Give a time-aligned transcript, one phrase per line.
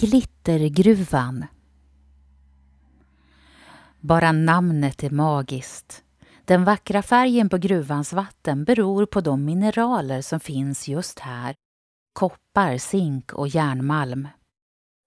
[0.00, 1.46] Glittergruvan
[4.00, 6.04] Bara namnet är magiskt.
[6.44, 11.54] Den vackra färgen på gruvans vatten beror på de mineraler som finns just här.
[12.12, 14.28] Koppar, zink och järnmalm.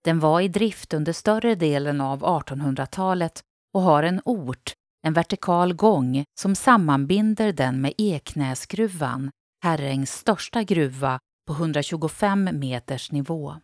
[0.03, 3.41] Den var i drift under större delen av 1800-talet
[3.73, 4.73] och har en ort,
[5.03, 9.31] en vertikal gång som sammanbinder den med Eknäsgruvan,
[9.63, 13.55] Herrängs största gruva på 125 meters nivå.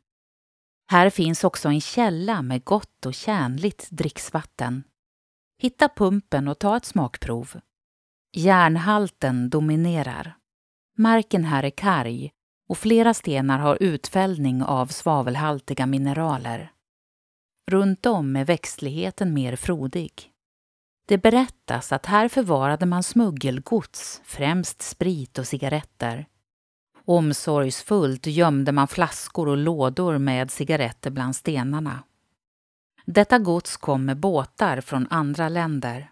[0.89, 4.83] Här finns också en källa med gott och tjänligt dricksvatten.
[5.61, 7.59] Hitta pumpen och ta ett smakprov.
[8.36, 10.37] Järnhalten dominerar.
[10.97, 12.31] Marken här är karg
[12.69, 16.71] och flera stenar har utfällning av svavelhaltiga mineraler.
[17.71, 20.31] Runt om är växtligheten mer frodig.
[21.07, 26.28] Det berättas att här förvarade man smuggelgods, främst sprit och cigaretter.
[27.10, 32.03] Omsorgsfullt gömde man flaskor och lådor med cigaretter bland stenarna.
[33.06, 36.12] Detta gods kom med båtar från andra länder.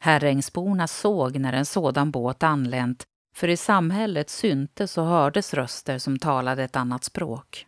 [0.00, 3.04] Herrängsborna såg när en sådan båt anlänt,
[3.36, 7.66] för i samhället syntes och hördes röster som talade ett annat språk.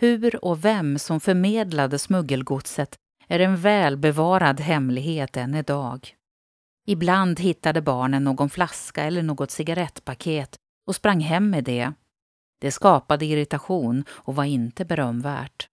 [0.00, 2.96] Hur och vem som förmedlade smuggelgodset
[3.28, 6.16] är en väl bevarad hemlighet än idag.
[6.86, 11.92] Ibland hittade barnen någon flaska eller något cigarettpaket och sprang hem med det.
[12.60, 15.68] Det skapade irritation och var inte berömvärt.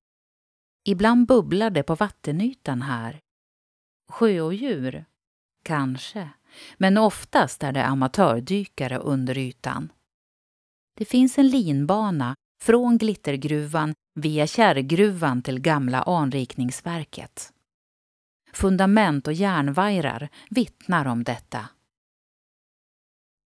[0.86, 3.20] Ibland bubblar det på vattenytan här.
[4.10, 5.06] Sjöodjur?
[5.64, 6.30] Kanske.
[6.78, 9.92] Men oftast är det amatördykare under ytan.
[10.98, 17.54] Det finns en linbana från Glittergruvan via Kärrgruvan till gamla anrikningsverket.
[18.54, 21.70] Fundament och järnvajrar vittnar om detta.